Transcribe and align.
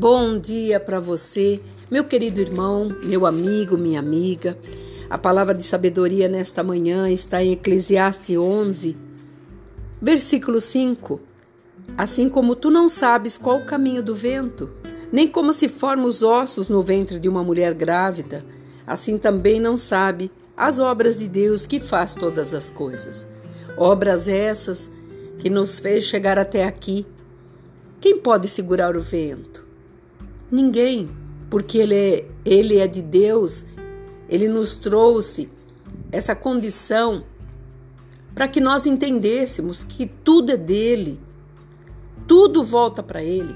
Bom 0.00 0.38
dia 0.38 0.78
para 0.78 1.00
você, 1.00 1.60
meu 1.90 2.04
querido 2.04 2.40
irmão, 2.40 2.96
meu 3.02 3.26
amigo, 3.26 3.76
minha 3.76 3.98
amiga. 3.98 4.56
A 5.10 5.18
palavra 5.18 5.52
de 5.52 5.64
sabedoria 5.64 6.28
nesta 6.28 6.62
manhã 6.62 7.10
está 7.10 7.42
em 7.42 7.50
Eclesiastes 7.54 8.38
11, 8.38 8.96
versículo 10.00 10.60
5. 10.60 11.20
Assim 11.96 12.28
como 12.28 12.54
tu 12.54 12.70
não 12.70 12.88
sabes 12.88 13.36
qual 13.36 13.56
o 13.56 13.64
caminho 13.64 14.00
do 14.00 14.14
vento, 14.14 14.70
nem 15.10 15.26
como 15.26 15.52
se 15.52 15.68
formam 15.68 16.06
os 16.06 16.22
ossos 16.22 16.68
no 16.68 16.80
ventre 16.80 17.18
de 17.18 17.28
uma 17.28 17.42
mulher 17.42 17.74
grávida, 17.74 18.46
assim 18.86 19.18
também 19.18 19.58
não 19.58 19.76
sabe 19.76 20.30
as 20.56 20.78
obras 20.78 21.18
de 21.18 21.26
Deus 21.26 21.66
que 21.66 21.80
faz 21.80 22.14
todas 22.14 22.54
as 22.54 22.70
coisas. 22.70 23.26
Obras 23.76 24.28
essas 24.28 24.88
que 25.40 25.50
nos 25.50 25.80
fez 25.80 26.04
chegar 26.04 26.38
até 26.38 26.64
aqui. 26.64 27.04
Quem 28.00 28.16
pode 28.20 28.46
segurar 28.46 28.96
o 28.96 29.00
vento? 29.00 29.66
Ninguém, 30.50 31.10
porque 31.50 31.78
ele 31.78 31.94
é, 31.94 32.26
ele 32.44 32.78
é 32.78 32.86
de 32.86 33.02
Deus, 33.02 33.66
ele 34.28 34.48
nos 34.48 34.74
trouxe 34.74 35.50
essa 36.10 36.34
condição 36.34 37.24
para 38.34 38.48
que 38.48 38.60
nós 38.60 38.86
entendêssemos 38.86 39.82
que 39.82 40.06
tudo 40.06 40.52
é 40.52 40.56
dele, 40.56 41.18
tudo 42.26 42.64
volta 42.64 43.02
para 43.02 43.22
ele. 43.22 43.54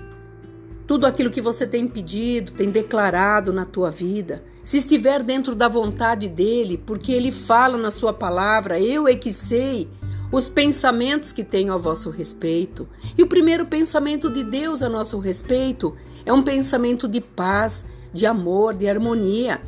Tudo 0.87 1.07
aquilo 1.07 1.31
que 1.31 1.41
você 1.41 1.67
tem 1.67 1.87
pedido, 1.87 2.53
tem 2.53 2.69
declarado 2.69 3.53
na 3.53 3.65
tua 3.65 3.91
vida, 3.91 4.43
se 4.65 4.79
estiver 4.79 5.23
dentro 5.23 5.55
da 5.55 5.69
vontade 5.69 6.29
dele, 6.29 6.77
porque 6.77 7.13
ele 7.13 7.33
fala 7.33 7.79
na 7.79 7.91
sua 7.91 8.13
palavra, 8.13 8.81
eu 8.81 9.09
é 9.09 9.15
que 9.15 9.33
sei 9.33 9.89
os 10.33 10.49
pensamentos 10.49 11.31
que 11.31 11.45
tenho 11.45 11.75
a 11.75 11.77
vosso 11.77 12.09
respeito. 12.09 12.89
E 13.17 13.23
o 13.23 13.29
primeiro 13.29 13.67
pensamento 13.67 14.31
de 14.31 14.43
Deus 14.43 14.83
a 14.83 14.89
nosso 14.89 15.19
respeito 15.19 15.95
é 16.25 16.33
um 16.33 16.43
pensamento 16.43 17.07
de 17.07 17.21
paz, 17.21 17.85
de 18.13 18.25
amor, 18.25 18.75
de 18.75 18.89
harmonia. 18.89 19.61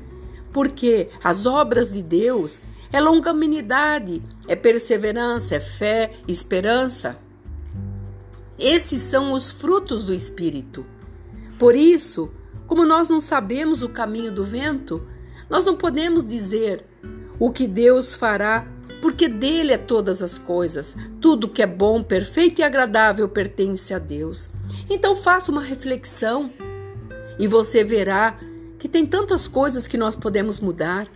Porque 0.53 1.11
as 1.23 1.45
obras 1.45 1.91
de 1.91 2.03
Deus 2.03 2.61
é 2.91 2.99
longanimidade, 2.99 4.23
é 4.49 4.57
perseverança, 4.57 5.57
é 5.57 5.61
fé, 5.61 6.13
esperança. 6.27 7.19
Esses 8.59 9.03
são 9.03 9.33
os 9.33 9.51
frutos 9.51 10.03
do 10.03 10.15
Espírito. 10.15 10.87
Por 11.59 11.77
isso, 11.77 12.31
como 12.67 12.87
nós 12.87 13.09
não 13.09 13.21
sabemos 13.21 13.83
o 13.83 13.89
caminho 13.89 14.33
do 14.33 14.45
vento, 14.45 15.07
nós 15.51 15.65
não 15.65 15.77
podemos 15.77 16.27
dizer 16.27 16.87
o 17.39 17.51
que 17.51 17.67
Deus 17.67 18.15
fará, 18.15 18.67
porque 19.05 19.29
dele 19.29 19.71
é 19.71 19.77
todas 19.77 20.23
as 20.23 20.39
coisas. 20.39 20.97
Tudo 21.21 21.47
que 21.47 21.63
é 21.63 21.67
bom, 21.67 22.03
perfeito 22.03 22.63
e 22.63 22.65
agradável 22.65 23.29
pertence 23.29 23.93
a 23.93 23.99
Deus. 23.99 24.49
Então 24.89 25.15
faça 25.15 25.53
uma 25.53 25.61
reflexão 25.61 26.51
e 27.39 27.47
você 27.47 27.85
verá 27.85 28.39
que 28.79 28.89
tem 28.89 29.05
tantas 29.05 29.47
coisas 29.47 29.87
que 29.87 29.99
nós 29.99 30.17
podemos 30.17 30.59
mudar. 30.59 31.07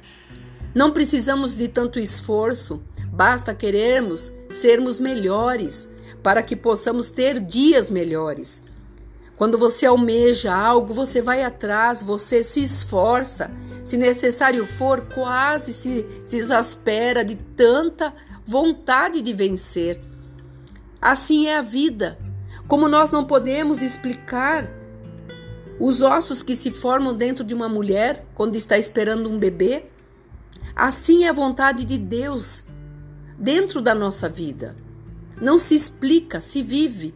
Não 0.75 0.91
precisamos 0.91 1.57
de 1.57 1.67
tanto 1.67 1.99
esforço, 1.99 2.83
basta 3.11 3.55
querermos 3.55 4.31
sermos 4.51 5.01
melhores 5.01 5.89
para 6.23 6.43
que 6.43 6.55
possamos 6.55 7.09
ter 7.09 7.41
dias 7.41 7.91
melhores. 7.91 8.61
Quando 9.39 9.57
você 9.57 9.87
almeja 9.87 10.53
algo, 10.53 10.93
você 10.93 11.23
vai 11.23 11.45
atrás, 11.45 12.03
você 12.03 12.43
se 12.43 12.61
esforça. 12.61 13.49
Se 13.85 13.97
necessário 13.97 14.67
for, 14.67 15.03
quase 15.15 15.73
se, 15.73 16.05
se 16.25 16.37
exaspera 16.37 17.25
de 17.25 17.37
tanta 17.37 18.13
vontade 18.45 19.23
de 19.23 19.33
vencer. 19.33 20.01
Assim 21.01 21.47
é 21.47 21.57
a 21.57 21.63
vida. 21.63 22.19
Como 22.67 22.89
nós 22.89 23.13
não 23.13 23.25
podemos 23.25 23.81
explicar 23.81 24.69
os 25.79 26.03
ossos 26.03 26.43
que 26.43 26.57
se 26.57 26.73
formam 26.73 27.15
dentro 27.15 27.45
de 27.45 27.55
uma 27.55 27.69
mulher 27.69 28.27
quando 28.35 28.57
está 28.57 28.77
esperando 28.77 29.31
um 29.31 29.39
bebê, 29.39 29.85
assim 30.75 31.25
é 31.25 31.29
a 31.29 31.33
vontade 31.33 31.85
de 31.85 31.97
Deus 31.97 32.65
dentro 33.39 33.81
da 33.81 33.95
nossa 33.95 34.29
vida. 34.29 34.75
Não 35.41 35.57
se 35.57 35.77
explica, 35.77 36.41
se 36.41 36.61
vive. 36.61 37.15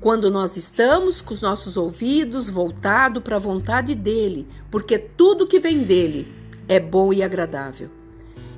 Quando 0.00 0.30
nós 0.30 0.56
estamos 0.56 1.20
com 1.20 1.34
os 1.34 1.40
nossos 1.40 1.76
ouvidos 1.76 2.48
voltados 2.48 3.22
para 3.22 3.36
a 3.36 3.40
vontade 3.40 3.94
dele, 3.94 4.46
porque 4.70 4.96
tudo 4.96 5.46
que 5.46 5.58
vem 5.58 5.82
dele 5.82 6.32
é 6.68 6.78
bom 6.78 7.12
e 7.12 7.22
agradável. 7.22 7.90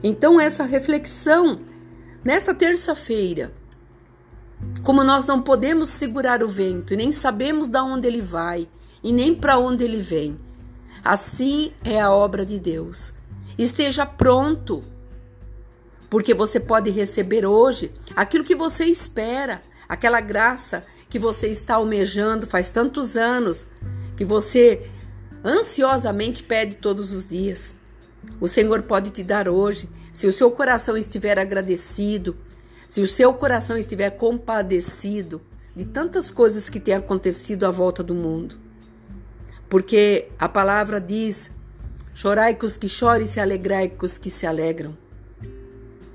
Então, 0.02 0.40
essa 0.40 0.64
reflexão, 0.64 1.58
nessa 2.22 2.54
terça-feira, 2.54 3.52
como 4.82 5.02
nós 5.02 5.26
não 5.26 5.40
podemos 5.40 5.90
segurar 5.90 6.42
o 6.42 6.48
vento 6.48 6.92
e 6.92 6.96
nem 6.96 7.12
sabemos 7.12 7.68
de 7.68 7.78
onde 7.78 8.06
ele 8.06 8.20
vai 8.20 8.68
e 9.02 9.12
nem 9.12 9.34
para 9.34 9.58
onde 9.58 9.84
ele 9.84 9.98
vem, 9.98 10.38
assim 11.02 11.72
é 11.82 12.00
a 12.00 12.10
obra 12.10 12.44
de 12.44 12.58
Deus. 12.58 13.14
Esteja 13.56 14.04
pronto, 14.04 14.82
porque 16.10 16.34
você 16.34 16.60
pode 16.60 16.90
receber 16.90 17.46
hoje 17.46 17.92
aquilo 18.14 18.44
que 18.44 18.54
você 18.54 18.84
espera, 18.84 19.62
aquela 19.88 20.20
graça 20.20 20.84
que 21.10 21.18
você 21.18 21.48
está 21.48 21.74
almejando 21.74 22.46
faz 22.46 22.68
tantos 22.70 23.16
anos, 23.16 23.66
que 24.16 24.24
você 24.24 24.88
ansiosamente 25.44 26.42
pede 26.42 26.76
todos 26.76 27.12
os 27.12 27.28
dias. 27.28 27.74
O 28.40 28.46
Senhor 28.46 28.82
pode 28.82 29.10
te 29.10 29.24
dar 29.24 29.48
hoje, 29.48 29.88
se 30.12 30.26
o 30.26 30.32
seu 30.32 30.50
coração 30.52 30.96
estiver 30.96 31.38
agradecido, 31.38 32.36
se 32.86 33.00
o 33.00 33.08
seu 33.08 33.34
coração 33.34 33.76
estiver 33.76 34.10
compadecido 34.10 35.42
de 35.74 35.84
tantas 35.84 36.30
coisas 36.30 36.68
que 36.68 36.78
têm 36.78 36.94
acontecido 36.94 37.64
à 37.64 37.70
volta 37.70 38.02
do 38.02 38.14
mundo. 38.14 38.56
Porque 39.68 40.28
a 40.38 40.48
palavra 40.48 41.00
diz: 41.00 41.50
chorai 42.14 42.54
com 42.54 42.66
os 42.66 42.76
que 42.76 42.88
choram 42.88 43.24
e 43.24 43.28
se 43.28 43.40
alegrai 43.40 43.88
com 43.88 44.06
os 44.06 44.16
que 44.16 44.30
se 44.30 44.46
alegram. 44.46 44.96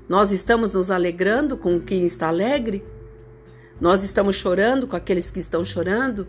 Nós 0.08 0.30
estamos 0.30 0.72
nos 0.72 0.90
alegrando 0.90 1.56
com 1.56 1.80
quem 1.80 2.06
está 2.06 2.28
alegre? 2.28 2.84
Nós 3.78 4.02
estamos 4.02 4.36
chorando 4.36 4.86
com 4.86 4.96
aqueles 4.96 5.30
que 5.30 5.38
estão 5.38 5.62
chorando? 5.62 6.26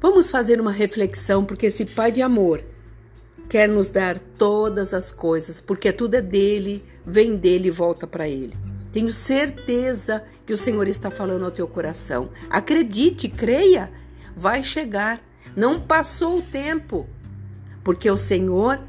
Vamos 0.00 0.30
fazer 0.30 0.58
uma 0.58 0.72
reflexão, 0.72 1.44
porque 1.44 1.66
esse 1.66 1.84
Pai 1.84 2.10
de 2.10 2.22
amor 2.22 2.64
quer 3.46 3.68
nos 3.68 3.88
dar 3.88 4.18
todas 4.18 4.94
as 4.94 5.12
coisas, 5.12 5.60
porque 5.60 5.92
tudo 5.92 6.14
é 6.14 6.22
dele, 6.22 6.82
vem 7.04 7.36
dele 7.36 7.68
e 7.68 7.70
volta 7.70 8.06
para 8.06 8.26
ele. 8.26 8.54
Tenho 8.90 9.10
certeza 9.10 10.24
que 10.46 10.52
o 10.52 10.58
Senhor 10.58 10.88
está 10.88 11.10
falando 11.10 11.44
ao 11.44 11.50
teu 11.50 11.68
coração. 11.68 12.30
Acredite, 12.48 13.28
creia, 13.28 13.90
vai 14.34 14.62
chegar. 14.62 15.20
Não 15.54 15.78
passou 15.78 16.38
o 16.38 16.42
tempo, 16.42 17.06
porque 17.82 18.10
o 18.10 18.16
Senhor, 18.16 18.80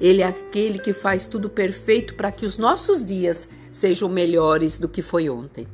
ele 0.00 0.22
é 0.22 0.26
aquele 0.26 0.78
que 0.78 0.94
faz 0.94 1.26
tudo 1.26 1.50
perfeito 1.50 2.14
para 2.14 2.32
que 2.32 2.46
os 2.46 2.56
nossos 2.56 3.04
dias 3.04 3.48
sejam 3.70 4.08
melhores 4.08 4.78
do 4.78 4.88
que 4.88 5.02
foi 5.02 5.28
ontem. 5.28 5.66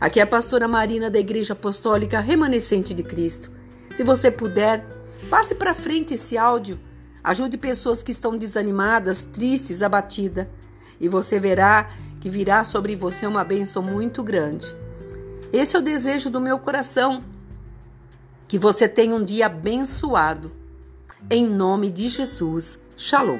Aqui 0.00 0.20
é 0.20 0.22
a 0.22 0.26
pastora 0.26 0.66
Marina 0.66 1.10
da 1.10 1.18
Igreja 1.18 1.52
Apostólica 1.52 2.20
Remanescente 2.20 2.92
de 2.92 3.02
Cristo. 3.02 3.50
Se 3.94 4.02
você 4.02 4.30
puder, 4.30 4.84
passe 5.30 5.54
para 5.54 5.74
frente 5.74 6.14
esse 6.14 6.36
áudio. 6.36 6.78
Ajude 7.22 7.56
pessoas 7.56 8.02
que 8.02 8.10
estão 8.10 8.36
desanimadas, 8.36 9.22
tristes, 9.22 9.82
abatidas. 9.82 10.46
E 11.00 11.08
você 11.08 11.38
verá 11.38 11.88
que 12.20 12.30
virá 12.30 12.64
sobre 12.64 12.96
você 12.96 13.26
uma 13.26 13.44
bênção 13.44 13.82
muito 13.82 14.22
grande. 14.22 14.66
Esse 15.52 15.76
é 15.76 15.78
o 15.78 15.82
desejo 15.82 16.30
do 16.30 16.40
meu 16.40 16.58
coração. 16.58 17.22
Que 18.48 18.58
você 18.58 18.88
tenha 18.88 19.14
um 19.14 19.24
dia 19.24 19.46
abençoado. 19.46 20.52
Em 21.30 21.46
nome 21.46 21.90
de 21.90 22.08
Jesus. 22.08 22.78
Shalom. 22.96 23.38